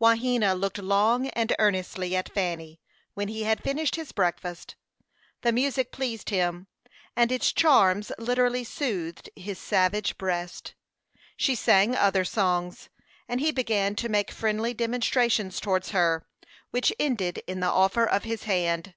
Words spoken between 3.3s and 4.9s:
had finished his breakfast.